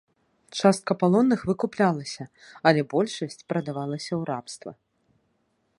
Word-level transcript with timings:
Частка 0.59 0.91
палонных 1.01 1.39
выкуплялася, 1.49 2.23
але 2.71 2.81
большасць 2.95 3.45
прадавалася 3.53 4.09
ў 4.09 4.21
рабства. 4.33 4.71